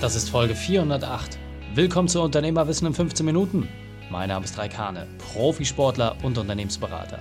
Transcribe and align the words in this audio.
Das 0.00 0.14
ist 0.14 0.30
Folge 0.30 0.54
408. 0.54 1.40
Willkommen 1.74 2.06
zu 2.06 2.22
Unternehmerwissen 2.22 2.86
in 2.86 2.94
15 2.94 3.26
Minuten. 3.26 3.68
Mein 4.12 4.28
Name 4.28 4.44
ist 4.44 4.56
Raikane, 4.56 5.08
Profisportler 5.18 6.16
und 6.22 6.38
Unternehmensberater. 6.38 7.18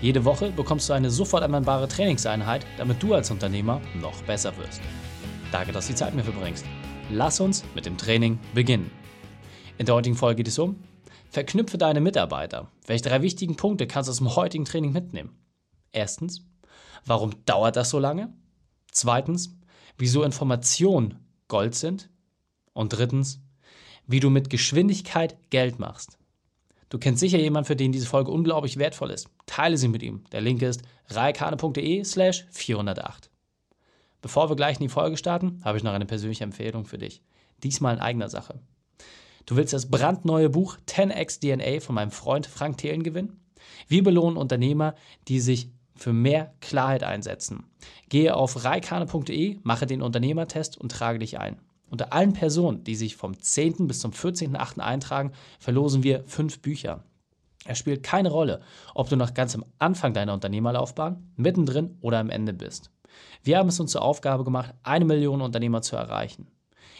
Jede 0.00 0.24
Woche 0.24 0.52
bekommst 0.52 0.88
du 0.88 0.92
eine 0.92 1.10
sofort 1.10 1.42
anwendbare 1.42 1.88
Trainingseinheit, 1.88 2.64
damit 2.78 3.02
du 3.02 3.12
als 3.14 3.32
Unternehmer 3.32 3.80
noch 4.00 4.22
besser 4.22 4.56
wirst. 4.56 4.80
Danke, 5.50 5.72
dass 5.72 5.88
du 5.88 5.94
die 5.94 5.98
Zeit 5.98 6.14
mir 6.14 6.22
verbringst. 6.22 6.64
Lass 7.10 7.40
uns 7.40 7.64
mit 7.74 7.86
dem 7.86 7.98
Training 7.98 8.38
beginnen. 8.54 8.92
In 9.78 9.86
der 9.86 9.96
heutigen 9.96 10.14
Folge 10.14 10.36
geht 10.36 10.48
es 10.48 10.60
um 10.60 10.76
Verknüpfe 11.28 11.76
deine 11.76 12.00
Mitarbeiter. 12.00 12.68
Welche 12.86 13.08
drei 13.08 13.22
wichtigen 13.22 13.56
Punkte 13.56 13.88
kannst 13.88 14.06
du 14.06 14.12
aus 14.12 14.18
dem 14.18 14.36
heutigen 14.36 14.64
Training 14.64 14.92
mitnehmen? 14.92 15.36
Erstens, 15.90 16.46
warum 17.04 17.32
dauert 17.46 17.74
das 17.74 17.90
so 17.90 17.98
lange? 17.98 18.32
Zweitens, 18.92 19.58
wieso 19.98 20.22
Informationen 20.22 21.18
Gold 21.52 21.74
sind. 21.74 22.08
Und 22.72 22.92
drittens, 22.92 23.40
wie 24.06 24.20
du 24.20 24.30
mit 24.30 24.50
Geschwindigkeit 24.50 25.36
Geld 25.50 25.78
machst. 25.78 26.18
Du 26.88 26.98
kennst 26.98 27.20
sicher 27.20 27.38
jemanden, 27.38 27.66
für 27.66 27.76
den 27.76 27.92
diese 27.92 28.06
Folge 28.06 28.30
unglaublich 28.30 28.76
wertvoll 28.76 29.10
ist. 29.10 29.28
Teile 29.46 29.78
sie 29.78 29.88
mit 29.88 30.02
ihm. 30.02 30.24
Der 30.32 30.42
Link 30.42 30.60
ist 30.60 30.82
reikane.de 31.08 32.04
slash 32.04 32.46
408. 32.50 33.30
Bevor 34.20 34.50
wir 34.50 34.56
gleich 34.56 34.76
in 34.76 34.82
die 34.82 34.88
Folge 34.88 35.16
starten, 35.16 35.60
habe 35.64 35.78
ich 35.78 35.84
noch 35.84 35.94
eine 35.94 36.06
persönliche 36.06 36.44
Empfehlung 36.44 36.84
für 36.84 36.98
dich. 36.98 37.22
Diesmal 37.62 37.94
in 37.94 38.00
eigener 38.00 38.28
Sache. 38.28 38.60
Du 39.46 39.56
willst 39.56 39.72
das 39.72 39.90
brandneue 39.90 40.50
Buch 40.50 40.76
10x 40.86 41.40
DNA 41.40 41.80
von 41.80 41.94
meinem 41.94 42.10
Freund 42.10 42.46
Frank 42.46 42.78
Thelen 42.78 43.02
gewinnen? 43.02 43.40
Wir 43.88 44.02
belohnen 44.02 44.36
Unternehmer, 44.36 44.94
die 45.28 45.40
sich 45.40 45.70
für 45.96 46.12
mehr 46.12 46.52
Klarheit 46.60 47.04
einsetzen. 47.04 47.64
Gehe 48.08 48.34
auf 48.34 48.64
reikane.de, 48.64 49.58
mache 49.62 49.86
den 49.86 50.02
Unternehmertest 50.02 50.78
und 50.78 50.92
trage 50.92 51.18
dich 51.18 51.38
ein. 51.38 51.58
Unter 51.92 52.10
allen 52.14 52.32
Personen, 52.32 52.84
die 52.84 52.94
sich 52.94 53.16
vom 53.16 53.38
10. 53.38 53.86
bis 53.86 54.00
zum 54.00 54.12
14.8. 54.12 54.78
eintragen, 54.78 55.32
verlosen 55.58 56.02
wir 56.02 56.24
fünf 56.24 56.60
Bücher. 56.60 57.04
Es 57.66 57.76
spielt 57.76 58.02
keine 58.02 58.30
Rolle, 58.30 58.62
ob 58.94 59.10
du 59.10 59.16
noch 59.16 59.34
ganz 59.34 59.54
am 59.54 59.66
Anfang 59.78 60.14
deiner 60.14 60.32
Unternehmerlaufbahn, 60.32 61.34
mittendrin 61.36 61.98
oder 62.00 62.18
am 62.18 62.30
Ende 62.30 62.54
bist. 62.54 62.90
Wir 63.42 63.58
haben 63.58 63.68
es 63.68 63.78
uns 63.78 63.90
zur 63.90 64.00
Aufgabe 64.00 64.42
gemacht, 64.42 64.72
eine 64.82 65.04
Million 65.04 65.42
Unternehmer 65.42 65.82
zu 65.82 65.94
erreichen. 65.94 66.46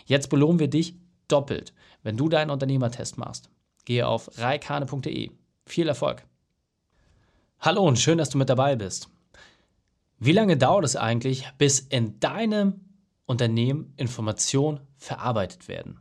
Jetzt 0.05 0.29
belohnen 0.29 0.59
wir 0.59 0.69
dich 0.69 0.95
doppelt, 1.27 1.73
wenn 2.03 2.19
du 2.19 2.29
deinen 2.29 2.51
Unternehmertest 2.51 3.17
machst. 3.17 3.49
Gehe 3.87 4.07
auf 4.07 4.31
reikane.de. 4.37 5.31
Viel 5.65 5.89
Erfolg! 5.89 6.23
Hallo 7.61 7.81
und 7.83 7.99
schön, 7.99 8.19
dass 8.19 8.29
du 8.29 8.37
mit 8.37 8.51
dabei 8.51 8.77
bist. 8.77 9.09
Wie 10.19 10.33
lange 10.33 10.59
dauert 10.59 10.85
es 10.85 10.97
eigentlich, 10.97 11.51
bis 11.57 11.81
in 11.81 12.21
deinem 12.21 12.92
Unternehmen 13.33 13.93
Informationen 13.97 14.81
verarbeitet 14.97 15.67
werden? 15.67 15.99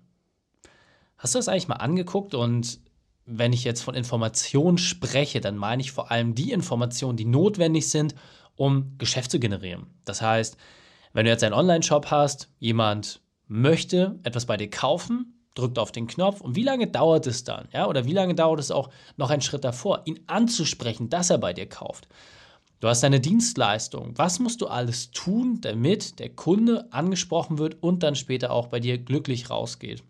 Hast 1.18 1.34
du 1.34 1.40
das 1.40 1.48
eigentlich 1.48 1.68
mal 1.68 1.76
angeguckt? 1.76 2.36
Und 2.36 2.80
wenn 3.26 3.54
ich 3.54 3.64
jetzt 3.64 3.82
von 3.82 3.96
Informationen 3.96 4.78
spreche, 4.78 5.42
dann 5.42 5.58
meine 5.58 5.82
ich 5.82 5.92
vor 5.92 6.12
allem 6.12 6.36
die 6.36 6.52
Informationen, 6.52 7.18
die 7.18 7.26
notwendig 7.26 7.90
sind, 7.90 8.16
um 8.56 8.98
Geschäft 8.98 9.32
zu 9.32 9.40
generieren. 9.40 9.88
Das 10.06 10.22
heißt, 10.22 10.58
wenn 11.14 11.26
du 11.26 11.32
jetzt 11.32 11.44
einen 11.44 11.56
Online-Shop 11.56 12.12
hast, 12.12 12.50
jemand 12.60 13.22
möchte 13.48 14.20
etwas 14.24 14.46
bei 14.46 14.58
dir 14.58 14.70
kaufen, 14.70 15.42
drückt 15.56 15.80
auf 15.80 15.92
den 15.92 16.08
Knopf 16.08 16.42
und 16.42 16.56
wie 16.56 16.64
lange 16.64 16.88
dauert 16.88 17.28
es 17.28 17.44
dann? 17.44 17.68
Ja, 17.74 17.88
oder 17.88 18.06
wie 18.06 18.14
lange 18.14 18.36
dauert 18.36 18.60
es 18.60 18.72
auch 18.72 18.90
noch 19.18 19.30
einen 19.30 19.42
Schritt 19.42 19.64
davor, 19.64 20.02
ihn 20.06 20.20
anzusprechen, 20.28 21.10
dass 21.10 21.30
er 21.30 21.38
bei 21.38 21.54
dir 21.54 21.68
kauft? 21.68 22.08
Du 22.82 22.88
hast 22.88 23.04
eine 23.04 23.20
Dienstleistung. 23.20 24.18
Was 24.18 24.40
musst 24.40 24.60
du 24.60 24.68
alles 24.68 25.12
tun, 25.12 25.62
damit 25.62 26.18
der 26.18 26.30
Kunde 26.30 26.92
angesprochen 26.92 27.60
wird 27.60 27.82
und 27.82 28.02
dann 28.02 28.16
später 28.16 28.50
auch 28.50 28.68
bei 28.68 28.80
dir 28.80 28.98
glücklich 28.98 29.52
rausgeht? 29.52 30.04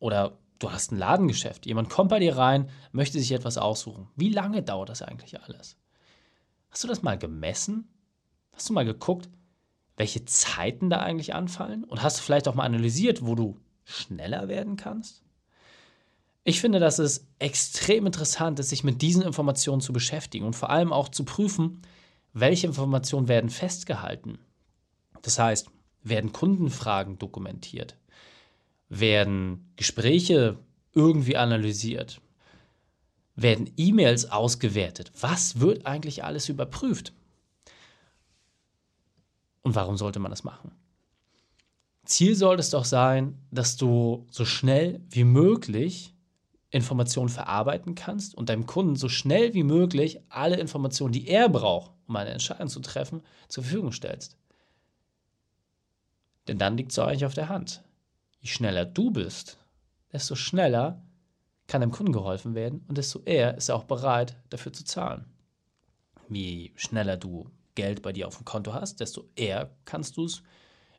Oder 0.00 0.36
du 0.58 0.72
hast 0.72 0.90
ein 0.90 0.98
Ladengeschäft. 0.98 1.64
Jemand 1.64 1.90
kommt 1.90 2.10
bei 2.10 2.18
dir 2.18 2.36
rein, 2.36 2.68
möchte 2.90 3.20
sich 3.20 3.30
etwas 3.30 3.56
aussuchen. 3.56 4.08
Wie 4.16 4.30
lange 4.30 4.64
dauert 4.64 4.88
das 4.88 5.00
eigentlich 5.00 5.40
alles? 5.40 5.76
Hast 6.70 6.82
du 6.82 6.88
das 6.88 7.02
mal 7.02 7.16
gemessen? 7.16 7.88
Hast 8.52 8.68
du 8.68 8.72
mal 8.72 8.84
geguckt, 8.84 9.30
welche 9.96 10.24
Zeiten 10.24 10.90
da 10.90 10.98
eigentlich 10.98 11.34
anfallen? 11.34 11.84
Und 11.84 12.02
hast 12.02 12.18
du 12.18 12.22
vielleicht 12.22 12.48
auch 12.48 12.56
mal 12.56 12.64
analysiert, 12.64 13.24
wo 13.24 13.36
du 13.36 13.60
schneller 13.84 14.48
werden 14.48 14.74
kannst? 14.74 15.22
Ich 16.44 16.60
finde, 16.60 16.80
dass 16.80 16.98
es 16.98 17.26
extrem 17.38 18.06
interessant 18.06 18.58
ist, 18.58 18.70
sich 18.70 18.82
mit 18.82 19.00
diesen 19.00 19.22
Informationen 19.22 19.80
zu 19.80 19.92
beschäftigen 19.92 20.44
und 20.44 20.56
vor 20.56 20.70
allem 20.70 20.92
auch 20.92 21.08
zu 21.08 21.24
prüfen, 21.24 21.82
welche 22.32 22.66
Informationen 22.66 23.28
werden 23.28 23.50
festgehalten. 23.50 24.38
Das 25.22 25.38
heißt, 25.38 25.68
werden 26.02 26.32
Kundenfragen 26.32 27.18
dokumentiert? 27.18 27.96
Werden 28.88 29.72
Gespräche 29.76 30.58
irgendwie 30.94 31.36
analysiert? 31.36 32.20
Werden 33.36 33.70
E-Mails 33.76 34.30
ausgewertet? 34.30 35.12
Was 35.20 35.60
wird 35.60 35.86
eigentlich 35.86 36.24
alles 36.24 36.48
überprüft? 36.48 37.12
Und 39.62 39.76
warum 39.76 39.96
sollte 39.96 40.18
man 40.18 40.30
das 40.30 40.42
machen? 40.42 40.72
Ziel 42.04 42.34
soll 42.34 42.58
es 42.58 42.70
doch 42.70 42.84
sein, 42.84 43.38
dass 43.52 43.76
du 43.76 44.26
so 44.28 44.44
schnell 44.44 45.00
wie 45.08 45.24
möglich 45.24 46.11
Informationen 46.72 47.28
verarbeiten 47.28 47.94
kannst 47.94 48.34
und 48.34 48.48
deinem 48.48 48.66
Kunden 48.66 48.96
so 48.96 49.08
schnell 49.08 49.52
wie 49.52 49.62
möglich 49.62 50.20
alle 50.30 50.56
Informationen, 50.56 51.12
die 51.12 51.28
er 51.28 51.50
braucht, 51.50 51.92
um 52.08 52.16
eine 52.16 52.30
Entscheidung 52.30 52.68
zu 52.68 52.80
treffen, 52.80 53.22
zur 53.48 53.62
Verfügung 53.62 53.92
stellst. 53.92 54.38
Denn 56.48 56.58
dann 56.58 56.76
liegt 56.76 56.90
es 56.90 56.98
eigentlich 56.98 57.26
auf 57.26 57.34
der 57.34 57.50
Hand. 57.50 57.84
Je 58.40 58.48
schneller 58.48 58.86
du 58.86 59.10
bist, 59.10 59.58
desto 60.12 60.34
schneller 60.34 61.02
kann 61.68 61.82
dem 61.82 61.90
Kunden 61.90 62.12
geholfen 62.12 62.54
werden 62.54 62.84
und 62.88 62.96
desto 62.96 63.20
eher 63.20 63.56
ist 63.56 63.68
er 63.68 63.76
auch 63.76 63.84
bereit, 63.84 64.36
dafür 64.48 64.72
zu 64.72 64.84
zahlen. 64.84 65.26
Je 66.30 66.72
schneller 66.74 67.18
du 67.18 67.50
Geld 67.74 68.00
bei 68.00 68.12
dir 68.12 68.26
auf 68.26 68.36
dem 68.36 68.46
Konto 68.46 68.72
hast, 68.72 69.00
desto 69.00 69.28
eher 69.36 69.76
kannst 69.84 70.16
du 70.16 70.24
es 70.24 70.42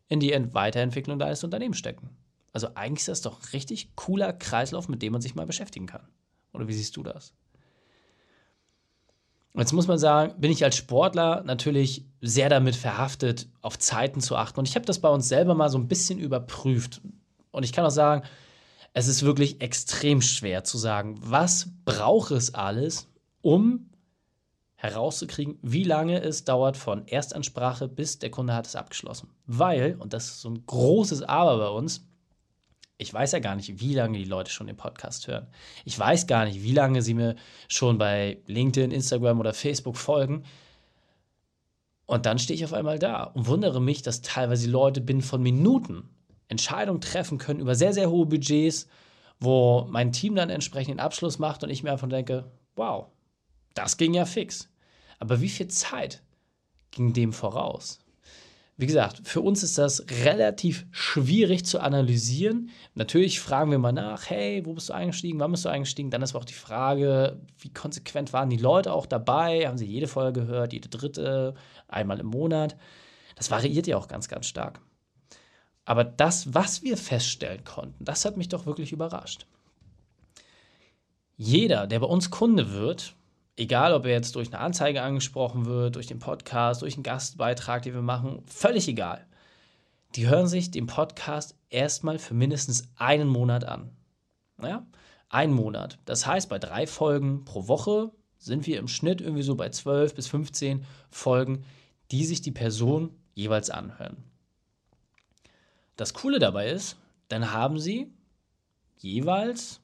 in 0.08 0.20
die 0.20 0.34
Weiterentwicklung 0.54 1.18
deines 1.18 1.44
Unternehmens 1.44 1.80
stecken. 1.80 2.12
Also 2.54 2.70
eigentlich 2.76 3.02
ist 3.02 3.10
das 3.10 3.22
doch 3.22 3.40
ein 3.40 3.50
richtig 3.52 3.96
cooler 3.96 4.32
Kreislauf, 4.32 4.88
mit 4.88 5.02
dem 5.02 5.12
man 5.12 5.22
sich 5.22 5.36
mal 5.36 5.46
beschäftigen 5.46 5.88
kann. 5.88 6.08
Oder 6.54 6.68
wie 6.68 6.74
siehst 6.74 6.96
du 6.96 7.04
das? 7.04 7.34
Jetzt 9.56 9.74
muss 9.74 9.88
man 9.88 10.00
sagen, 10.00 10.40
bin 10.40 10.52
ich 10.52 10.64
als 10.64 10.78
Sportler 10.78 11.44
natürlich 11.44 12.06
sehr 12.22 12.50
damit 12.50 12.76
verhaftet, 12.76 13.48
auf 13.62 13.78
Zeiten 13.78 14.22
zu 14.22 14.36
achten. 14.36 14.60
Und 14.60 14.68
ich 14.68 14.76
habe 14.76 14.86
das 14.86 15.00
bei 15.00 15.10
uns 15.10 15.28
selber 15.28 15.54
mal 15.54 15.70
so 15.70 15.78
ein 15.78 15.88
bisschen 15.88 16.20
überprüft. 16.20 17.02
Und 17.52 17.64
ich 17.64 17.72
kann 17.72 17.86
auch 17.86 17.92
sagen, 17.92 18.24
es 18.94 19.08
ist 19.08 19.24
wirklich 19.24 19.62
extrem 19.62 20.22
schwer 20.22 20.64
zu 20.64 20.78
sagen, 20.78 21.18
was 21.22 21.70
braucht 21.86 22.32
es 22.32 22.54
alles, 22.54 23.08
um 23.42 23.90
herauszukriegen, 24.76 25.58
wie 25.62 25.84
lange 25.84 26.22
es 26.22 26.44
dauert 26.44 26.76
von 26.76 27.08
Erstansprache 27.08 27.88
bis 27.88 28.20
der 28.20 28.32
Kunde 28.32 28.54
hat 28.54 28.68
es 28.68 28.76
abgeschlossen. 28.76 29.30
Weil, 29.46 29.96
und 30.00 30.14
das 30.14 30.26
ist 30.26 30.42
so 30.42 30.50
ein 30.50 30.66
großes 30.66 31.24
Aber 31.24 31.58
bei 31.58 31.70
uns, 31.70 32.06
ich 33.04 33.14
weiß 33.14 33.34
ja 33.34 33.40
gar 33.40 33.56
nicht, 33.56 33.80
wie 33.82 33.94
lange 33.94 34.18
die 34.18 34.24
Leute 34.24 34.50
schon 34.50 34.68
den 34.68 34.78
Podcast 34.78 35.28
hören. 35.28 35.48
Ich 35.86 36.00
weiß 36.00 36.26
gar 36.26 36.46
nicht, 36.46 36.64
wie 36.64 36.72
lange 36.72 37.02
sie 37.02 37.14
mir 37.14 37.36
schon 37.68 37.98
bei 37.98 38.40
LinkedIn, 38.48 38.92
Instagram 38.92 39.40
oder 39.40 39.54
Facebook 39.54 39.98
folgen. 39.98 40.44
Und 42.06 42.26
dann 42.26 42.40
stehe 42.40 42.56
ich 42.56 42.66
auf 42.66 42.74
einmal 42.74 43.00
da 43.00 43.24
und 43.24 43.48
wundere 43.48 43.82
mich, 43.82 44.02
dass 44.02 44.22
teilweise 44.22 44.70
Leute 44.70 45.02
binnen 45.02 45.22
von 45.22 45.42
Minuten 45.42 46.10
Entscheidungen 46.48 47.02
treffen 47.02 47.38
können 47.38 47.60
über 47.60 47.76
sehr, 47.76 47.94
sehr 47.94 48.10
hohe 48.10 48.26
Budgets, 48.26 48.88
wo 49.40 49.86
mein 49.90 50.12
Team 50.12 50.36
dann 50.36 50.50
entsprechend 50.50 50.96
den 50.96 51.00
Abschluss 51.00 51.40
macht 51.40 51.64
und 51.64 51.70
ich 51.70 51.84
mir 51.84 51.92
einfach 51.92 52.10
denke, 52.10 52.52
wow, 52.76 53.08
das 53.74 53.98
ging 53.98 54.14
ja 54.14 54.26
fix. 54.26 54.70
Aber 55.20 55.42
wie 55.42 55.50
viel 55.50 55.68
Zeit 55.68 56.22
ging 56.92 57.14
dem 57.14 57.34
voraus? 57.34 58.03
Wie 58.84 58.88
gesagt, 58.88 59.22
für 59.24 59.40
uns 59.40 59.64
ist 59.64 59.78
das 59.78 60.04
relativ 60.26 60.86
schwierig 60.92 61.66
zu 61.66 61.80
analysieren. 61.80 62.70
Natürlich 62.96 63.40
fragen 63.40 63.72
wir 63.72 63.78
mal 63.78 63.94
nach, 63.94 64.30
hey, 64.30 64.66
wo 64.66 64.74
bist 64.74 64.90
du 64.90 64.94
eingestiegen, 64.94 65.40
wann 65.40 65.52
bist 65.52 65.64
du 65.64 65.70
eingestiegen? 65.70 66.10
Dann 66.10 66.22
ist 66.22 66.32
aber 66.32 66.42
auch 66.42 66.46
die 66.46 66.52
Frage, 66.52 67.40
wie 67.60 67.72
konsequent 67.72 68.34
waren 68.34 68.50
die 68.50 68.58
Leute 68.58 68.92
auch 68.92 69.06
dabei? 69.06 69.66
Haben 69.66 69.78
sie 69.78 69.86
jede 69.86 70.10
Folge 70.10 70.42
gehört, 70.42 70.74
jede 70.74 70.90
dritte, 70.90 71.54
einmal 71.88 72.20
im 72.20 72.26
Monat? 72.26 72.76
Das 73.38 73.50
variiert 73.50 73.88
ja 73.88 73.96
auch 73.96 74.10
ganz, 74.10 74.28
ganz 74.28 74.48
stark. 74.48 74.82
Aber 75.86 76.04
das, 76.04 76.54
was 76.54 76.84
wir 76.84 76.98
feststellen 76.98 77.64
konnten, 77.64 78.04
das 78.04 78.26
hat 78.26 78.36
mich 78.36 78.50
doch 78.50 78.66
wirklich 78.66 78.92
überrascht. 78.92 79.46
Jeder, 81.38 81.88
der 81.88 82.02
bei 82.02 82.08
uns 82.08 82.32
Kunde 82.32 82.74
wird, 82.74 83.16
egal 83.56 83.94
ob 83.94 84.06
er 84.06 84.12
jetzt 84.12 84.36
durch 84.36 84.48
eine 84.48 84.60
Anzeige 84.60 85.02
angesprochen 85.02 85.66
wird, 85.66 85.96
durch 85.96 86.08
den 86.08 86.20
Podcast, 86.20 86.82
durch 86.82 86.96
einen 86.96 87.04
Gastbeitrag, 87.04 87.84
den 87.84 87.94
wir 87.94 88.02
machen, 88.02 88.44
völlig 88.46 88.88
egal. 88.88 89.26
Die 90.16 90.28
hören 90.28 90.48
sich 90.48 90.72
den 90.72 90.86
Podcast 90.86 91.56
erstmal 91.70 92.20
für 92.20 92.34
mindestens 92.34 92.88
einen 92.96 93.28
Monat 93.28 93.66
an. 93.66 93.90
Naja, 94.58 94.86
einen 95.30 95.54
Monat. 95.54 95.98
Das 96.06 96.28
heißt, 96.28 96.50
bei 96.50 96.60
drei 96.60 96.86
Folgen 96.86 97.46
pro 97.46 97.68
Woche 97.68 98.12
sind 98.38 98.68
wir 98.68 98.78
im 98.78 98.88
Schnitt 98.88 99.22
irgendwie 99.22 99.44
so 99.44 99.56
bei 99.56 99.70
12 99.70 100.14
bis 100.14 100.28
15 100.28 100.86
Folgen, 101.10 101.66
die 102.12 102.26
sich 102.26 102.42
die 102.42 102.52
Person 102.52 103.16
jeweils 103.34 103.70
anhören. 103.70 104.18
Das 105.96 106.14
Coole 106.14 106.40
dabei 106.40 106.70
ist, 106.70 106.98
dann 107.30 107.52
haben 107.52 107.80
sie 107.80 108.12
jeweils 108.98 109.82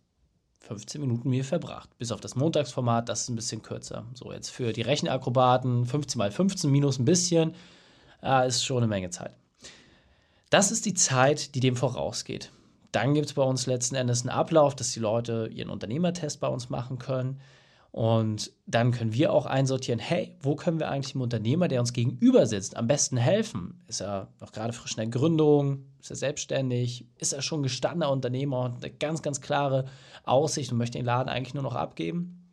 15 0.60 1.02
Minuten 1.02 1.30
mir 1.30 1.44
verbracht. 1.44 1.90
Bis 1.98 2.12
auf 2.12 2.22
das 2.22 2.36
Montagsformat, 2.36 3.10
das 3.10 3.22
ist 3.22 3.30
ein 3.30 3.36
bisschen 3.36 3.62
kürzer. 3.62 4.06
So, 4.14 4.32
jetzt 4.32 4.50
für 4.50 4.74
die 4.74 4.82
Rechenakrobaten 4.82 5.86
15 5.86 6.18
mal 6.18 6.32
15 6.32 6.70
minus 6.70 7.00
ein 7.00 7.06
bisschen, 7.06 7.56
äh, 8.22 8.48
ist 8.48 8.64
schon 8.64 8.78
eine 8.78 8.88
Menge 8.88 9.10
Zeit. 9.10 9.36
Das 10.50 10.72
ist 10.72 10.86
die 10.86 10.94
Zeit, 10.94 11.56
die 11.56 11.60
dem 11.60 11.76
vorausgeht. 11.76 12.52
Dann 12.92 13.14
gibt 13.14 13.28
es 13.28 13.34
bei 13.34 13.44
uns 13.44 13.68
letzten 13.68 13.96
Endes 13.96 14.22
einen 14.22 14.32
Ablauf, 14.32 14.76
dass 14.76 14.92
die 14.92 15.00
Leute 15.00 15.50
ihren 15.54 15.70
Unternehmertest 15.70 16.40
bei 16.40 16.48
uns 16.48 16.70
machen 16.70 16.98
können. 16.98 17.40
Und 17.92 18.52
dann 18.68 18.92
können 18.92 19.14
wir 19.14 19.34
auch 19.34 19.48
einsortieren, 19.48 20.00
hey, 20.00 20.36
wo 20.42 20.56
können 20.56 20.80
wir 20.80 20.90
eigentlich 20.90 21.14
dem 21.14 21.22
Unternehmer, 21.22 21.68
der 21.68 21.80
uns 21.80 21.92
gegenüber 21.92 22.46
sitzt, 22.46 22.78
am 22.78 22.88
besten 22.88 23.18
helfen? 23.18 23.82
Ist 23.88 24.02
er 24.02 24.28
noch 24.40 24.52
gerade 24.52 24.74
frisch 24.74 24.92
in 24.92 24.98
der 24.98 25.08
Gründung? 25.08 25.86
Ist 26.00 26.12
er 26.12 26.16
selbstständig? 26.16 27.08
Ist 27.18 27.34
er 27.34 27.42
schon 27.42 27.64
gestandener 27.64 28.12
Unternehmer 28.12 28.62
und 28.62 28.84
eine 28.84 28.94
ganz, 28.94 29.24
ganz 29.24 29.42
klare 29.42 29.86
Aussicht 30.24 30.72
und 30.72 30.78
möchte 30.78 31.00
den 31.00 31.06
Laden 31.06 31.30
eigentlich 31.30 31.56
nur 31.56 31.64
noch 31.64 31.76
abgeben? 31.76 32.48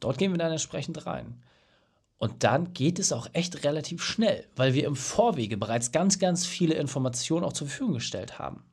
Dort 0.00 0.16
gehen 0.18 0.32
wir 0.32 0.38
dann 0.38 0.52
entsprechend 0.52 1.06
rein. 1.06 1.42
Und 2.16 2.44
dann 2.44 2.72
geht 2.72 2.98
es 2.98 3.12
auch 3.12 3.28
echt 3.34 3.64
relativ 3.64 4.02
schnell, 4.02 4.46
weil 4.56 4.72
wir 4.72 4.86
im 4.86 4.96
Vorwege 4.96 5.58
bereits 5.58 5.92
ganz, 5.92 6.18
ganz 6.18 6.46
viele 6.46 6.74
Informationen 6.74 7.44
auch 7.44 7.52
zur 7.52 7.66
Verfügung 7.66 7.94
gestellt 7.94 8.38
haben. 8.38 8.64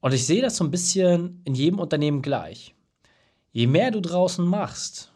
Und 0.00 0.14
ich 0.14 0.26
sehe 0.26 0.42
das 0.42 0.56
so 0.56 0.64
ein 0.64 0.70
bisschen 0.70 1.40
in 1.44 1.54
jedem 1.54 1.80
Unternehmen 1.80 2.22
gleich. 2.22 2.74
Je 3.52 3.66
mehr 3.66 3.90
du 3.90 4.00
draußen 4.00 4.44
machst, 4.44 5.12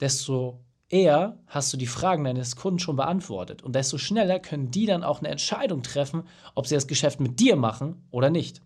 desto 0.00 0.60
eher 0.90 1.38
hast 1.46 1.72
du 1.72 1.78
die 1.78 1.86
Fragen 1.86 2.24
deines 2.24 2.56
Kunden 2.56 2.78
schon 2.78 2.96
beantwortet 2.96 3.62
und 3.62 3.74
desto 3.74 3.96
schneller 3.96 4.38
können 4.38 4.70
die 4.70 4.84
dann 4.84 5.02
auch 5.02 5.20
eine 5.20 5.28
Entscheidung 5.28 5.82
treffen, 5.82 6.24
ob 6.54 6.66
sie 6.66 6.74
das 6.74 6.88
Geschäft 6.88 7.20
mit 7.20 7.40
dir 7.40 7.56
machen 7.56 8.02
oder 8.10 8.28
nicht. 8.28 8.60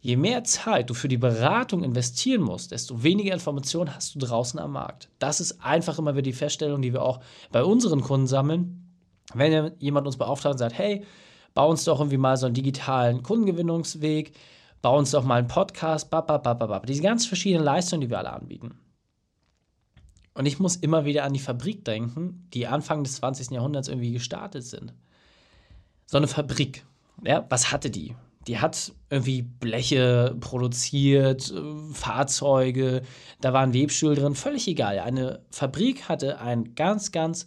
Je 0.00 0.16
mehr 0.16 0.44
Zeit 0.44 0.88
du 0.88 0.94
für 0.94 1.08
die 1.08 1.18
Beratung 1.18 1.82
investieren 1.82 2.42
musst, 2.42 2.72
desto 2.72 3.02
weniger 3.02 3.34
Informationen 3.34 3.94
hast 3.94 4.14
du 4.14 4.18
draußen 4.18 4.58
am 4.58 4.72
Markt. 4.72 5.08
Das 5.18 5.40
ist 5.40 5.62
einfach 5.62 5.98
immer 5.98 6.12
wieder 6.12 6.22
die 6.22 6.32
Feststellung, 6.32 6.82
die 6.82 6.92
wir 6.92 7.02
auch 7.02 7.20
bei 7.52 7.62
unseren 7.62 8.00
Kunden 8.00 8.26
sammeln. 8.26 8.86
Wenn 9.34 9.72
jemand 9.78 10.06
uns 10.06 10.16
beauftragt 10.16 10.52
und 10.52 10.58
sagt, 10.58 10.78
hey, 10.78 11.04
bau 11.54 11.70
uns 11.70 11.84
doch 11.84 12.00
irgendwie 12.00 12.18
mal 12.18 12.36
so 12.36 12.46
einen 12.46 12.54
digitalen 12.54 13.22
Kundengewinnungsweg, 13.22 14.32
bau 14.84 14.98
uns 14.98 15.12
doch 15.12 15.24
mal 15.24 15.36
einen 15.36 15.48
Podcast, 15.48 16.10
bababababab. 16.10 16.84
Diese 16.84 17.00
ganz 17.00 17.24
verschiedenen 17.24 17.64
Leistungen, 17.64 18.02
die 18.02 18.10
wir 18.10 18.18
alle 18.18 18.34
anbieten. 18.34 18.78
Und 20.34 20.44
ich 20.44 20.58
muss 20.58 20.76
immer 20.76 21.06
wieder 21.06 21.24
an 21.24 21.32
die 21.32 21.40
Fabrik 21.40 21.86
denken, 21.86 22.46
die 22.52 22.66
Anfang 22.66 23.02
des 23.02 23.16
20. 23.16 23.52
Jahrhunderts 23.52 23.88
irgendwie 23.88 24.12
gestartet 24.12 24.62
sind. 24.62 24.92
So 26.04 26.18
eine 26.18 26.28
Fabrik, 26.28 26.84
ja, 27.24 27.46
was 27.48 27.72
hatte 27.72 27.88
die? 27.88 28.14
Die 28.46 28.58
hat 28.58 28.92
irgendwie 29.08 29.40
Bleche 29.40 30.36
produziert, 30.38 31.50
äh, 31.50 31.94
Fahrzeuge, 31.94 33.00
da 33.40 33.54
waren 33.54 33.72
Webstühle 33.72 34.16
drin, 34.16 34.34
völlig 34.34 34.68
egal. 34.68 34.98
Eine 34.98 35.40
Fabrik 35.50 36.10
hatte 36.10 36.42
einen 36.42 36.74
ganz, 36.74 37.10
ganz 37.10 37.46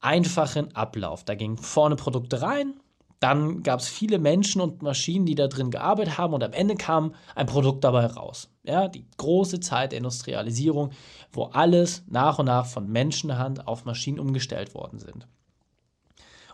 einfachen 0.00 0.76
Ablauf. 0.76 1.24
Da 1.24 1.36
gingen 1.36 1.56
vorne 1.56 1.96
Produkte 1.96 2.42
rein, 2.42 2.74
dann 3.20 3.62
gab 3.62 3.80
es 3.80 3.88
viele 3.88 4.18
Menschen 4.18 4.60
und 4.60 4.82
Maschinen, 4.82 5.26
die 5.26 5.34
da 5.34 5.48
drin 5.48 5.70
gearbeitet 5.70 6.18
haben 6.18 6.34
und 6.34 6.44
am 6.44 6.52
Ende 6.52 6.74
kam 6.74 7.14
ein 7.34 7.46
Produkt 7.46 7.82
dabei 7.84 8.06
raus. 8.06 8.50
Ja, 8.62 8.88
die 8.88 9.06
große 9.16 9.60
Zeit 9.60 9.92
der 9.92 9.98
Industrialisierung, 9.98 10.90
wo 11.32 11.44
alles 11.44 12.04
nach 12.08 12.38
und 12.38 12.46
nach 12.46 12.66
von 12.66 12.90
Menschenhand 12.90 13.66
auf 13.66 13.84
Maschinen 13.84 14.20
umgestellt 14.20 14.74
worden 14.74 14.98
sind. 14.98 15.26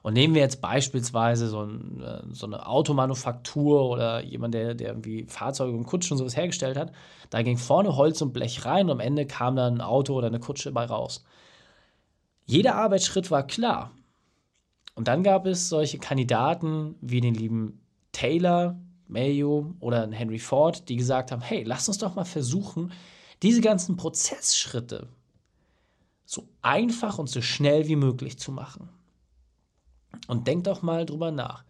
Und 0.03 0.15
nehmen 0.15 0.35
wir 0.35 0.43
jetzt 0.43 0.61
beispielsweise 0.61 1.49
so, 1.49 1.63
ein, 1.63 2.03
äh, 2.03 2.23
so 2.33 2.47
eine 2.47 2.67
Automanufaktur 2.67 3.89
oder 3.89 4.23
jemand, 4.23 4.55
der, 4.55 4.75
der 4.75 4.89
irgendwie 4.89 5.27
Fahrzeuge 5.29 5.77
und 5.77 5.85
Kutschen 5.85 6.15
und 6.15 6.19
sowas 6.19 6.37
hergestellt 6.37 6.77
hat. 6.77 6.93
Da 7.31 7.43
ging 7.43 7.57
vorne 7.57 7.97
Holz 7.97 8.21
und 8.21 8.33
Blech 8.33 8.65
rein 8.65 8.87
und 8.87 8.93
am 8.93 9.01
Ende 9.01 9.27
kam 9.27 9.55
dann 9.57 9.77
ein 9.77 9.81
Auto 9.81 10.15
oder 10.15 10.27
eine 10.27 10.41
Kutsche 10.41 10.73
bei 10.73 10.85
raus. 10.85 11.25
Jeder 12.47 12.75
Arbeitsschritt 12.75 13.31
war 13.31 13.47
klar. 13.47 13.93
Und 14.95 15.09
dann 15.09 15.23
gab 15.23 15.47
es 15.47 15.69
solche 15.69 15.99
Kandidaten 15.99 16.97
wie 17.01 17.21
den 17.21 17.35
lieben 17.35 17.81
Taylor, 18.13 18.79
Mayo 19.09 19.75
oder 19.81 20.11
Henry 20.11 20.39
Ford, 20.39 20.89
die 20.89 20.97
gesagt 20.97 21.33
haben, 21.33 21.43
hey, 21.43 21.63
lass 21.65 21.89
uns 21.89 21.99
doch 21.99 22.15
mal 22.15 22.25
versuchen, 22.25 22.93
diese 23.43 23.61
ganzen 23.61 23.97
Prozessschritte 23.97 25.09
so 26.25 26.49
einfach 26.63 27.19
und 27.19 27.29
so 27.29 27.43
schnell 27.43 27.89
wie 27.89 27.97
möglich 27.97 28.39
zu 28.39 28.53
machen. 28.53 28.89
Und 30.29 30.47
denk 30.47 30.65
doch 30.65 30.81
mal 30.81 31.05
drüber 31.05 31.31
nach. 31.31 31.65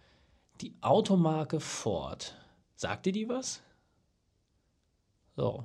Die 0.60 0.74
Automarke 0.80 1.58
Ford, 1.58 2.36
sagt 2.76 3.06
dir 3.06 3.12
die 3.12 3.28
was? 3.28 3.60
So. 5.36 5.64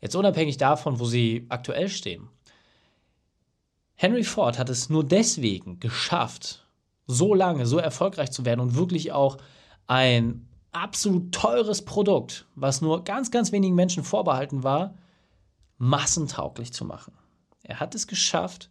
Jetzt 0.00 0.16
unabhängig 0.16 0.56
davon, 0.56 0.98
wo 0.98 1.04
sie 1.04 1.46
aktuell 1.50 1.88
stehen. 1.88 2.28
Henry 3.94 4.24
Ford 4.24 4.58
hat 4.58 4.70
es 4.70 4.88
nur 4.88 5.04
deswegen 5.04 5.78
geschafft, 5.78 6.61
so 7.06 7.34
lange, 7.34 7.66
so 7.66 7.78
erfolgreich 7.78 8.30
zu 8.30 8.44
werden 8.44 8.60
und 8.60 8.76
wirklich 8.76 9.12
auch 9.12 9.38
ein 9.86 10.48
absolut 10.72 11.32
teures 11.32 11.84
Produkt, 11.84 12.46
was 12.54 12.80
nur 12.80 13.04
ganz, 13.04 13.30
ganz 13.30 13.52
wenigen 13.52 13.74
Menschen 13.74 14.04
vorbehalten 14.04 14.62
war, 14.62 14.94
massentauglich 15.78 16.72
zu 16.72 16.84
machen. 16.84 17.12
Er 17.62 17.80
hat 17.80 17.94
es 17.94 18.06
geschafft, 18.06 18.70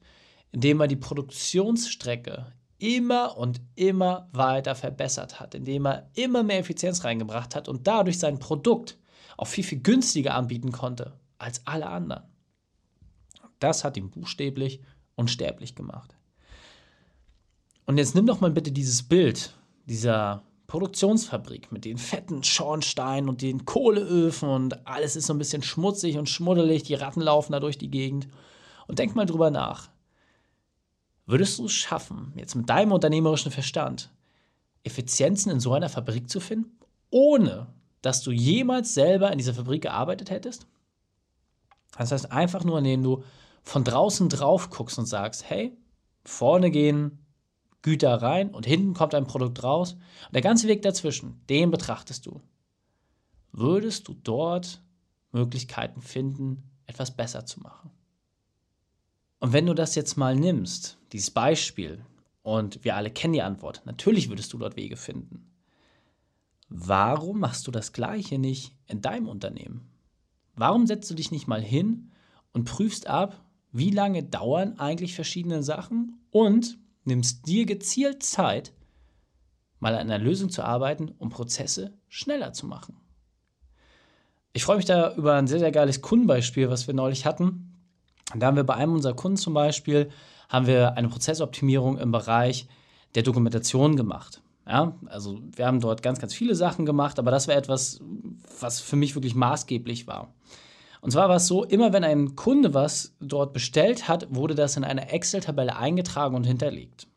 indem 0.51 0.81
er 0.81 0.87
die 0.87 0.95
Produktionsstrecke 0.95 2.53
immer 2.77 3.37
und 3.37 3.61
immer 3.75 4.27
weiter 4.33 4.75
verbessert 4.75 5.39
hat, 5.39 5.53
indem 5.53 5.85
er 5.85 6.09
immer 6.15 6.41
mehr 6.43 6.59
Effizienz 6.59 7.03
reingebracht 7.03 7.55
hat 7.55 7.69
und 7.69 7.85
dadurch 7.85 8.17
sein 8.17 8.39
Produkt 8.39 8.97
auch 9.37 9.47
viel, 9.47 9.63
viel 9.63 9.81
günstiger 9.81 10.33
anbieten 10.33 10.71
konnte 10.71 11.19
als 11.37 11.65
alle 11.65 11.87
anderen. 11.87 12.23
Das 13.59 13.83
hat 13.83 13.97
ihn 13.97 14.09
buchstäblich 14.09 14.81
unsterblich 15.15 15.75
gemacht. 15.75 16.15
Und 17.91 17.97
jetzt 17.97 18.15
nimm 18.15 18.25
doch 18.25 18.39
mal 18.39 18.51
bitte 18.51 18.71
dieses 18.71 19.03
Bild 19.03 19.53
dieser 19.85 20.43
Produktionsfabrik 20.67 21.73
mit 21.73 21.83
den 21.83 21.97
fetten 21.97 22.41
Schornsteinen 22.41 23.27
und 23.27 23.41
den 23.41 23.65
Kohleöfen 23.65 24.47
und 24.47 24.87
alles 24.87 25.17
ist 25.17 25.27
so 25.27 25.33
ein 25.33 25.37
bisschen 25.37 25.61
schmutzig 25.61 26.17
und 26.17 26.29
schmuddelig, 26.29 26.83
die 26.83 26.93
Ratten 26.93 27.19
laufen 27.19 27.51
da 27.51 27.59
durch 27.59 27.77
die 27.77 27.91
Gegend. 27.91 28.29
Und 28.87 28.97
denk 28.97 29.13
mal 29.13 29.25
drüber 29.25 29.51
nach. 29.51 29.89
Würdest 31.25 31.59
du 31.59 31.65
es 31.65 31.73
schaffen, 31.73 32.31
jetzt 32.37 32.55
mit 32.55 32.69
deinem 32.69 32.93
unternehmerischen 32.93 33.51
Verstand, 33.51 34.09
Effizienzen 34.85 35.51
in 35.51 35.59
so 35.59 35.73
einer 35.73 35.89
Fabrik 35.89 36.29
zu 36.29 36.39
finden, 36.39 36.71
ohne 37.09 37.67
dass 38.01 38.21
du 38.21 38.31
jemals 38.31 38.93
selber 38.93 39.33
in 39.33 39.37
dieser 39.37 39.53
Fabrik 39.53 39.81
gearbeitet 39.81 40.29
hättest? 40.29 40.65
Das 41.97 42.13
heißt 42.13 42.31
einfach 42.31 42.63
nur, 42.63 42.77
indem 42.77 43.03
du 43.03 43.23
von 43.63 43.83
draußen 43.83 44.29
drauf 44.29 44.69
guckst 44.69 44.97
und 44.97 45.07
sagst, 45.07 45.49
hey, 45.49 45.75
vorne 46.23 46.71
gehen 46.71 47.17
Güter 47.81 48.21
rein 48.21 48.49
und 48.49 48.65
hinten 48.65 48.93
kommt 48.93 49.15
ein 49.15 49.25
Produkt 49.25 49.63
raus. 49.63 49.93
Und 49.93 50.33
der 50.33 50.41
ganze 50.41 50.67
Weg 50.67 50.81
dazwischen, 50.81 51.41
den 51.49 51.71
betrachtest 51.71 52.25
du. 52.25 52.41
Würdest 53.51 54.07
du 54.07 54.13
dort 54.13 54.81
Möglichkeiten 55.31 56.01
finden, 56.01 56.63
etwas 56.85 57.15
besser 57.15 57.45
zu 57.45 57.59
machen? 57.59 57.91
Und 59.39 59.53
wenn 59.53 59.65
du 59.65 59.73
das 59.73 59.95
jetzt 59.95 60.17
mal 60.17 60.35
nimmst, 60.35 60.99
dieses 61.11 61.31
Beispiel, 61.31 62.05
und 62.43 62.83
wir 62.83 62.95
alle 62.95 63.11
kennen 63.11 63.33
die 63.33 63.41
Antwort, 63.41 63.81
natürlich 63.85 64.29
würdest 64.29 64.53
du 64.53 64.57
dort 64.57 64.75
Wege 64.75 64.97
finden. 64.97 65.51
Warum 66.69 67.39
machst 67.39 67.67
du 67.67 67.71
das 67.71 67.91
Gleiche 67.93 68.39
nicht 68.39 68.73
in 68.87 69.01
deinem 69.01 69.27
Unternehmen? 69.27 69.89
Warum 70.55 70.87
setzt 70.87 71.09
du 71.09 71.15
dich 71.15 71.31
nicht 71.31 71.47
mal 71.47 71.61
hin 71.61 72.11
und 72.53 72.65
prüfst 72.65 73.07
ab, 73.07 73.43
wie 73.71 73.89
lange 73.89 74.23
dauern 74.23 74.79
eigentlich 74.79 75.15
verschiedene 75.15 75.63
Sachen 75.63 76.19
und 76.29 76.77
nimmst 77.03 77.47
dir 77.47 77.65
gezielt 77.65 78.23
Zeit, 78.23 78.73
mal 79.79 79.95
an 79.95 80.11
einer 80.11 80.19
Lösung 80.19 80.49
zu 80.49 80.63
arbeiten, 80.63 81.11
um 81.17 81.29
Prozesse 81.29 81.93
schneller 82.07 82.53
zu 82.53 82.67
machen. 82.67 82.97
Ich 84.53 84.63
freue 84.63 84.77
mich 84.77 84.85
da 84.85 85.15
über 85.15 85.35
ein 85.35 85.47
sehr, 85.47 85.59
sehr 85.59 85.71
geiles 85.71 86.01
Kundenbeispiel, 86.01 86.69
was 86.69 86.87
wir 86.87 86.93
neulich 86.93 87.25
hatten. 87.25 87.73
Da 88.35 88.47
haben 88.47 88.57
wir 88.57 88.63
bei 88.63 88.75
einem 88.75 88.93
unserer 88.93 89.15
Kunden 89.15 89.37
zum 89.37 89.53
Beispiel 89.53 90.09
haben 90.49 90.67
wir 90.67 90.97
eine 90.97 91.07
Prozessoptimierung 91.07 91.97
im 91.97 92.11
Bereich 92.11 92.67
der 93.15 93.23
Dokumentation 93.23 93.95
gemacht. 93.95 94.41
Ja, 94.67 94.95
also 95.07 95.39
wir 95.55 95.65
haben 95.65 95.79
dort 95.79 96.03
ganz, 96.03 96.19
ganz 96.19 96.33
viele 96.33 96.55
Sachen 96.55 96.85
gemacht, 96.85 97.19
aber 97.19 97.31
das 97.31 97.47
war 97.47 97.55
etwas, 97.55 97.99
was 98.59 98.79
für 98.79 98.95
mich 98.95 99.15
wirklich 99.15 99.33
maßgeblich 99.33 100.07
war. 100.07 100.33
Und 101.01 101.11
zwar 101.11 101.29
war 101.29 101.37
es 101.37 101.47
so, 101.47 101.63
immer 101.63 101.93
wenn 101.93 102.03
ein 102.03 102.35
Kunde 102.35 102.73
was 102.73 103.15
dort 103.19 103.53
bestellt 103.53 104.07
hat, 104.07 104.27
wurde 104.33 104.55
das 104.55 104.77
in 104.77 104.83
eine 104.83 105.09
Excel-Tabelle 105.09 105.75
eingetragen 105.75 106.35
und 106.35 106.45
hinterlegt. 106.45 107.07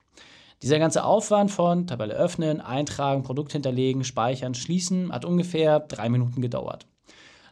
Dieser 0.62 0.78
ganze 0.78 1.04
Aufwand 1.04 1.50
von 1.50 1.86
Tabelle 1.86 2.14
öffnen, 2.14 2.62
eintragen, 2.62 3.22
Produkt 3.22 3.52
hinterlegen, 3.52 4.02
speichern, 4.02 4.54
schließen 4.54 5.12
hat 5.12 5.26
ungefähr 5.26 5.80
drei 5.80 6.08
Minuten 6.08 6.40
gedauert. 6.40 6.86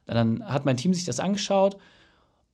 Dann 0.07 0.43
hat 0.47 0.65
mein 0.65 0.79
Team 0.79 0.95
sich 0.95 1.05
das 1.05 1.21
angeschaut 1.21 1.77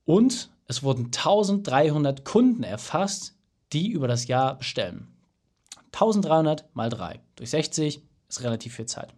und 0.03 0.49
es 0.67 0.83
wurden 0.83 1.05
1300 1.05 2.25
Kunden 2.25 2.63
erfasst, 2.63 3.35
die 3.71 3.89
über 3.89 4.07
das 4.07 4.27
Jahr 4.27 4.57
bestellen. 4.57 5.07
1300 5.93 6.65
mal 6.75 6.89
3 6.89 7.19
durch 7.37 7.51
60 7.51 8.01
Ist 8.27 8.43
relativ 8.43 8.75
viel 8.75 8.85
Zeit. 8.85 9.13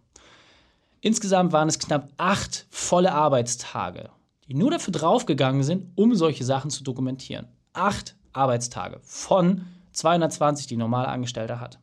Insgesamt 1.00 1.52
waren 1.52 1.68
es 1.68 1.78
knapp 1.80 2.08
acht 2.16 2.66
volle 2.70 3.12
Arbeitstage, 3.12 4.10
die 4.48 4.54
nur 4.54 4.70
dafür 4.70 4.92
draufgegangen 4.92 5.62
sind, 5.62 5.90
um 5.94 6.14
solche 6.14 6.44
Sachen 6.44 6.70
zu 6.70 6.82
dokumentieren. 6.84 7.48
Acht 7.72 8.16
Arbeitstage 8.32 9.00
von 9.02 9.66
220, 9.92 10.66
die 10.66 10.76
normale 10.76 11.08
Angestellte 11.08 11.60
hat. 11.60 11.78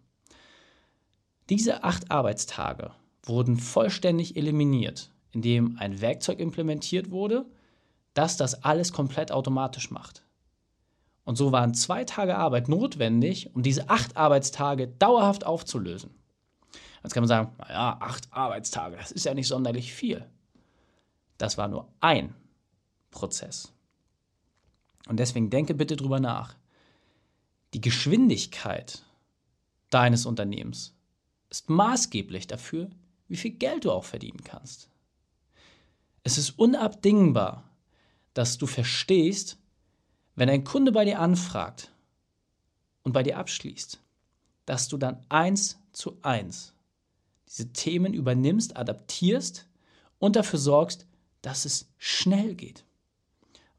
Diese 1.50 1.84
acht 1.84 2.12
Arbeitstage 2.12 2.92
wurden 3.24 3.58
vollständig 3.58 4.36
eliminiert, 4.36 5.12
indem 5.32 5.78
ein 5.80 6.01
Werkzeug 6.01 6.39
implementiert 6.39 7.12
wurde, 7.12 7.46
das 8.13 8.38
das 8.38 8.63
alles 8.63 8.94
komplett 8.94 9.32
automatisch 9.32 9.92
macht. 9.92 10.24
Und 11.24 11.38
so 11.38 11.51
waren 11.51 11.74
zwei 11.74 12.06
Tage 12.06 12.38
Arbeit 12.38 12.70
notwendig, 12.70 13.56
um 13.56 13.62
diese 13.62 13.89
acht 13.89 14.18
Arbeitstage 14.18 14.88
dauerhaft 14.88 15.46
aufzulösen. 15.46 16.12
Jetzt 17.04 17.13
kann 17.13 17.22
man 17.22 17.28
sagen, 17.28 17.56
naja, 17.60 17.98
acht 18.00 18.28
Arbeitstage, 18.32 18.98
das 18.98 19.12
ist 19.12 19.25
ja 19.25 19.34
nicht 19.34 19.48
sonderlich 19.48 19.94
viel. 19.94 20.25
Das 21.38 21.58
war 21.58 21.68
nur 21.68 21.88
ein 22.01 22.34
Prozess. 23.12 23.72
Und 25.08 25.18
deswegen 25.18 25.50
denke 25.50 25.74
bitte 25.74 25.96
drüber 25.96 26.20
nach. 26.20 26.56
Die 27.74 27.82
Geschwindigkeit 27.82 29.04
deines 29.89 30.25
Unternehmens 30.25 30.94
ist 31.50 31.70
maßgeblich 31.70 32.48
dafür, 32.48 32.89
wie 33.28 33.38
viel 33.38 33.51
Geld 33.51 33.86
du 33.86 33.92
auch 33.92 34.04
verdienen 34.04 34.44
kannst. 34.44 34.89
Es 36.24 36.38
ist 36.38 36.51
unabdingbar, 36.60 37.63
dass 38.34 38.58
du 38.58 38.68
verstehst, 38.68 39.58
wenn 40.36 40.50
ein 40.50 40.63
Kunde 40.63 40.92
bei 40.92 41.06
dir 41.06 41.20
anfragt 41.20 41.92
und 43.04 43.13
bei 43.13 43.24
dir 43.24 43.38
abschließt, 43.38 44.00
dass 44.66 44.88
du 44.88 44.98
dann 44.98 45.25
eins 45.30 45.80
zu 45.92 46.18
eins 46.22 46.74
diese 47.48 47.74
Themen 47.74 48.13
übernimmst, 48.13 48.78
adaptierst 48.78 49.68
und 50.20 50.36
dafür 50.36 50.60
sorgst, 50.60 51.08
dass 51.42 51.66
es 51.66 51.89
schnell 51.98 52.54
geht. 52.54 52.86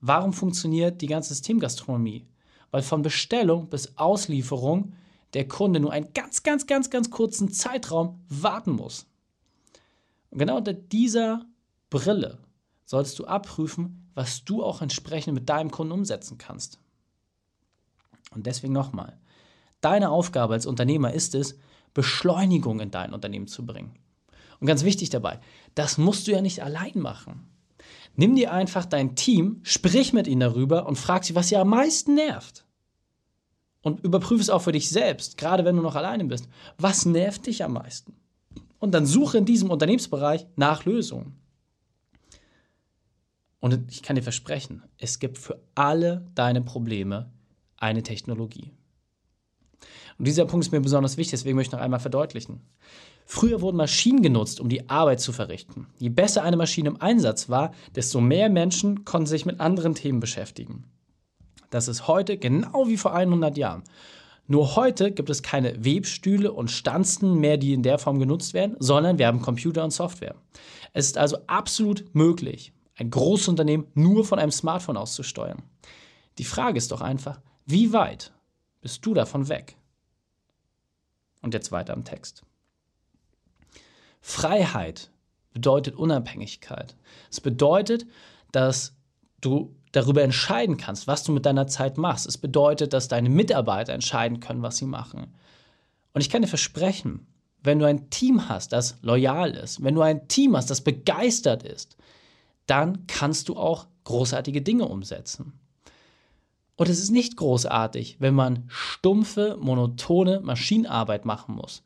Warum 0.00 0.32
funktioniert 0.32 1.00
die 1.02 1.06
ganze 1.06 1.34
Systemgastronomie? 1.34 2.26
Weil 2.70 2.82
von 2.82 3.02
Bestellung 3.02 3.68
bis 3.68 3.96
Auslieferung 3.98 4.94
der 5.34 5.46
Kunde 5.46 5.80
nur 5.80 5.92
einen 5.92 6.12
ganz, 6.12 6.42
ganz, 6.42 6.66
ganz, 6.66 6.90
ganz 6.90 7.10
kurzen 7.10 7.52
Zeitraum 7.52 8.20
warten 8.28 8.72
muss. 8.72 9.06
Und 10.30 10.38
genau 10.38 10.56
unter 10.56 10.72
dieser 10.72 11.44
Brille 11.90 12.38
solltest 12.84 13.18
du 13.18 13.26
abprüfen, 13.26 14.10
was 14.14 14.44
du 14.44 14.62
auch 14.62 14.82
entsprechend 14.82 15.34
mit 15.34 15.48
deinem 15.48 15.70
Kunden 15.70 15.92
umsetzen 15.92 16.38
kannst. 16.38 16.78
Und 18.32 18.46
deswegen 18.46 18.72
nochmal, 18.72 19.18
deine 19.80 20.10
Aufgabe 20.10 20.54
als 20.54 20.66
Unternehmer 20.66 21.12
ist 21.12 21.34
es, 21.34 21.58
Beschleunigung 21.94 22.80
in 22.80 22.90
dein 22.90 23.12
Unternehmen 23.12 23.48
zu 23.48 23.66
bringen. 23.66 23.94
Und 24.60 24.66
ganz 24.66 24.84
wichtig 24.84 25.10
dabei, 25.10 25.40
das 25.74 25.98
musst 25.98 26.26
du 26.26 26.32
ja 26.32 26.40
nicht 26.40 26.62
allein 26.62 26.98
machen. 26.98 27.49
Nimm 28.20 28.36
dir 28.36 28.52
einfach 28.52 28.84
dein 28.84 29.16
Team, 29.16 29.60
sprich 29.62 30.12
mit 30.12 30.26
ihnen 30.26 30.40
darüber 30.40 30.86
und 30.86 30.96
frag 30.96 31.24
sie, 31.24 31.34
was 31.34 31.48
sie 31.48 31.56
am 31.56 31.70
meisten 31.70 32.16
nervt. 32.16 32.66
Und 33.80 34.04
überprüfe 34.04 34.42
es 34.42 34.50
auch 34.50 34.60
für 34.60 34.72
dich 34.72 34.90
selbst, 34.90 35.38
gerade 35.38 35.64
wenn 35.64 35.74
du 35.74 35.80
noch 35.80 35.94
alleine 35.94 36.26
bist. 36.26 36.46
Was 36.76 37.06
nervt 37.06 37.46
dich 37.46 37.64
am 37.64 37.72
meisten? 37.72 38.14
Und 38.78 38.92
dann 38.92 39.06
suche 39.06 39.38
in 39.38 39.46
diesem 39.46 39.70
Unternehmensbereich 39.70 40.46
nach 40.56 40.84
Lösungen. 40.84 41.40
Und 43.58 43.90
ich 43.90 44.02
kann 44.02 44.16
dir 44.16 44.22
versprechen, 44.22 44.82
es 44.98 45.18
gibt 45.18 45.38
für 45.38 45.58
alle 45.74 46.30
deine 46.34 46.60
Probleme 46.60 47.32
eine 47.78 48.02
Technologie. 48.02 48.70
Und 50.18 50.26
dieser 50.26 50.44
Punkt 50.44 50.66
ist 50.66 50.72
mir 50.72 50.80
besonders 50.82 51.16
wichtig, 51.16 51.38
deswegen 51.38 51.56
möchte 51.56 51.70
ich 51.70 51.78
noch 51.78 51.84
einmal 51.84 52.00
verdeutlichen. 52.00 52.60
Früher 53.32 53.60
wurden 53.60 53.76
Maschinen 53.76 54.22
genutzt, 54.22 54.58
um 54.58 54.68
die 54.68 54.90
Arbeit 54.90 55.20
zu 55.20 55.32
verrichten. 55.32 55.86
Je 55.98 56.08
besser 56.08 56.42
eine 56.42 56.56
Maschine 56.56 56.88
im 56.88 57.00
Einsatz 57.00 57.48
war, 57.48 57.72
desto 57.94 58.20
mehr 58.20 58.50
Menschen 58.50 59.04
konnten 59.04 59.28
sich 59.28 59.46
mit 59.46 59.60
anderen 59.60 59.94
Themen 59.94 60.18
beschäftigen. 60.18 60.90
Das 61.70 61.86
ist 61.86 62.08
heute 62.08 62.38
genau 62.38 62.88
wie 62.88 62.96
vor 62.96 63.14
100 63.14 63.56
Jahren. 63.56 63.84
Nur 64.48 64.74
heute 64.74 65.12
gibt 65.12 65.30
es 65.30 65.44
keine 65.44 65.84
Webstühle 65.84 66.50
und 66.52 66.72
Stanzen 66.72 67.38
mehr, 67.38 67.56
die 67.56 67.72
in 67.72 67.84
der 67.84 68.00
Form 68.00 68.18
genutzt 68.18 68.52
werden, 68.52 68.74
sondern 68.80 69.18
wir 69.18 69.28
haben 69.28 69.42
Computer 69.42 69.84
und 69.84 69.92
Software. 69.92 70.34
Es 70.92 71.06
ist 71.06 71.16
also 71.16 71.38
absolut 71.46 72.12
möglich, 72.12 72.72
ein 72.96 73.10
großes 73.10 73.46
Unternehmen 73.46 73.86
nur 73.94 74.24
von 74.24 74.40
einem 74.40 74.50
Smartphone 74.50 74.96
aus 74.96 75.14
zu 75.14 75.22
steuern. 75.22 75.62
Die 76.38 76.44
Frage 76.44 76.78
ist 76.78 76.90
doch 76.90 77.00
einfach, 77.00 77.40
wie 77.64 77.92
weit 77.92 78.32
bist 78.80 79.06
du 79.06 79.14
davon 79.14 79.48
weg? 79.48 79.76
Und 81.42 81.54
jetzt 81.54 81.70
weiter 81.70 81.94
im 81.94 82.02
Text. 82.02 82.42
Freiheit 84.20 85.10
bedeutet 85.52 85.96
Unabhängigkeit. 85.96 86.96
Es 87.30 87.40
bedeutet, 87.40 88.06
dass 88.52 88.94
du 89.40 89.74
darüber 89.92 90.22
entscheiden 90.22 90.76
kannst, 90.76 91.06
was 91.06 91.24
du 91.24 91.32
mit 91.32 91.46
deiner 91.46 91.66
Zeit 91.66 91.98
machst. 91.98 92.26
Es 92.26 92.38
bedeutet, 92.38 92.92
dass 92.92 93.08
deine 93.08 93.28
Mitarbeiter 93.28 93.92
entscheiden 93.92 94.40
können, 94.40 94.62
was 94.62 94.76
sie 94.76 94.86
machen. 94.86 95.34
Und 96.12 96.20
ich 96.20 96.30
kann 96.30 96.42
dir 96.42 96.48
versprechen, 96.48 97.26
wenn 97.62 97.78
du 97.78 97.86
ein 97.86 98.10
Team 98.10 98.48
hast, 98.48 98.72
das 98.72 98.96
loyal 99.02 99.50
ist, 99.52 99.82
wenn 99.82 99.94
du 99.94 100.02
ein 100.02 100.28
Team 100.28 100.56
hast, 100.56 100.70
das 100.70 100.80
begeistert 100.80 101.62
ist, 101.62 101.96
dann 102.66 103.06
kannst 103.06 103.48
du 103.48 103.56
auch 103.56 103.86
großartige 104.04 104.62
Dinge 104.62 104.86
umsetzen. 104.86 105.58
Und 106.76 106.88
es 106.88 106.98
ist 106.98 107.10
nicht 107.10 107.36
großartig, 107.36 108.16
wenn 108.20 108.34
man 108.34 108.64
stumpfe, 108.68 109.58
monotone 109.60 110.40
Maschinenarbeit 110.40 111.26
machen 111.26 111.54
muss. 111.56 111.82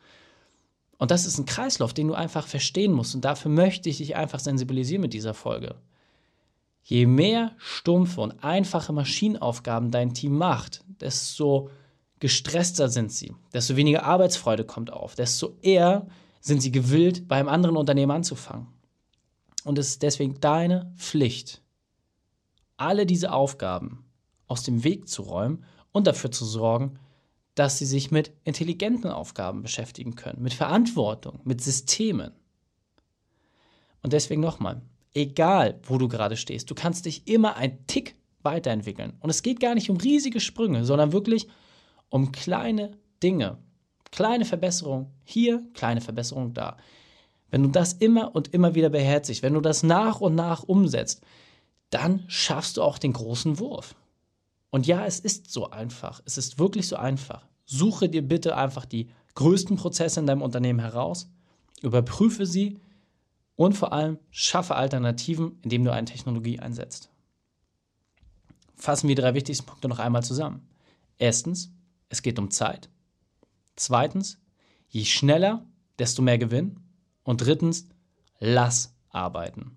Und 0.99 1.11
das 1.11 1.27
ist 1.27 1.39
ein 1.39 1.47
Kreislauf, 1.47 1.93
den 1.93 2.09
du 2.09 2.15
einfach 2.15 2.47
verstehen 2.47 2.93
musst. 2.93 3.15
Und 3.15 3.25
dafür 3.25 3.51
möchte 3.51 3.89
ich 3.89 3.99
dich 3.99 4.17
einfach 4.17 4.41
sensibilisieren 4.41 5.03
mit 5.03 5.13
dieser 5.13 5.35
Folge. 5.35 5.77
Je 6.83 7.07
mehr 7.07 7.53
stumpfe 7.59 8.21
und 8.21 8.45
einfache 8.45 8.93
Maschinenaufgaben 8.93 9.91
dein 9.91 10.15
Team 10.15 10.37
macht, 10.37 10.85
desto 11.01 11.71
gestresster 12.21 12.89
sind 12.89 13.11
sie, 13.11 13.35
desto 13.53 13.77
weniger 13.77 14.05
Arbeitsfreude 14.05 14.65
kommt 14.65 14.93
auf, 14.93 15.15
desto 15.15 15.57
eher 15.63 16.07
sind 16.41 16.61
sie 16.61 16.73
gewillt, 16.73 17.27
bei 17.27 17.37
einem 17.37 17.49
anderen 17.49 17.77
Unternehmen 17.77 18.13
anzufangen. 18.13 18.69
Und 19.65 19.79
es 19.79 19.89
ist 19.89 20.03
deswegen 20.03 20.41
deine 20.41 20.93
Pflicht, 20.97 21.63
alle 22.77 23.07
diese 23.07 23.33
Aufgaben 23.33 24.05
aus 24.47 24.63
dem 24.63 24.85
Weg 24.85 25.09
zu 25.09 25.23
räumen 25.23 25.65
und 25.91 26.07
dafür 26.07 26.31
zu 26.31 26.45
sorgen, 26.45 26.99
dass 27.55 27.79
sie 27.79 27.87
sich 27.87 28.11
mit 28.11 28.33
intelligenten 28.45 29.11
Aufgaben 29.11 29.63
beschäftigen 29.63 30.17
können, 30.17 30.43
mit 30.43 30.55
Verantwortung, 30.55 31.41
mit 31.45 31.63
Systemen. 31.63 32.33
Und 34.03 34.13
deswegen 34.13 34.41
nochmal, 34.41 34.83
egal 35.15 35.81
wo 35.85 35.99
du 35.99 36.09
gerade 36.09 36.37
stehst, 36.37 36.71
du 36.71 36.75
kannst 36.75 37.07
dich 37.07 37.27
immer 37.29 37.57
ein 37.57 37.87
Tick 37.87 38.17
weiterentwickeln. 38.43 39.15
Und 39.21 39.31
es 39.31 39.43
geht 39.43 39.61
gar 39.61 39.75
nicht 39.75 39.89
um 39.89 39.97
riesige 39.97 40.41
Sprünge, 40.41 40.85
sondern 40.85 41.13
wirklich 41.13 41.49
um 42.09 42.33
kleine 42.33 42.99
Dinge. 43.23 43.59
Kleine 44.11 44.45
Verbesserung 44.45 45.11
hier, 45.25 45.63
kleine 45.75 46.01
Verbesserung 46.01 46.55
da. 46.55 46.77
Wenn 47.51 47.63
du 47.63 47.69
das 47.69 47.93
immer 47.95 48.35
und 48.35 48.53
immer 48.53 48.75
wieder 48.75 48.91
beherzigst, 48.91 49.43
wenn 49.43 49.55
du 49.55 49.61
das 49.61 49.83
nach 49.83 50.21
und 50.21 50.35
nach 50.35 50.65
umsetzt, 50.65 51.23
dann 51.91 52.25
schaffst 52.27 52.77
du 52.77 52.83
auch 52.83 52.99
den 52.99 53.13
großen 53.13 53.59
Wurf. 53.59 53.95
Und 54.75 54.89
ja, 54.89 55.07
es 55.07 55.21
ist 55.21 55.53
so 55.53 55.71
einfach. 55.71 56.21
Es 56.25 56.37
ist 56.37 56.59
wirklich 56.59 56.89
so 56.89 56.97
einfach. 56.97 57.47
Suche 57.65 58.09
dir 58.09 58.27
bitte 58.27 58.57
einfach 58.57 58.87
die 58.87 59.09
größten 59.37 59.77
Prozesse 59.77 60.19
in 60.19 60.27
deinem 60.27 60.43
Unternehmen 60.43 60.81
heraus, 60.81 61.31
überprüfe 61.81 62.45
sie 62.45 62.81
und 63.55 63.75
vor 63.75 63.93
allem 63.93 64.19
schaffe 64.33 64.75
Alternativen, 64.75 65.61
indem 65.63 65.85
du 65.85 65.93
eine 65.93 66.07
Technologie 66.07 66.59
einsetzt. 66.59 67.09
Fassen 68.75 69.07
wir 69.07 69.15
die 69.15 69.23
drei 69.23 69.35
wichtigsten 69.35 69.65
Punkte 69.65 69.87
noch 69.87 70.01
einmal 70.01 70.25
zusammen. 70.25 70.69
Erstens, 71.19 71.71
es 72.09 72.23
geht 72.23 72.41
um 72.41 72.51
Zeit. 72.51 72.91
Zweitens, 73.77 74.41
je 74.89 75.05
schneller, 75.05 75.65
desto 76.01 76.21
mehr 76.21 76.39
Gewinn. 76.39 76.81
Und 77.23 77.43
drittens, 77.43 77.87
lass 78.41 78.93
arbeiten. 79.11 79.77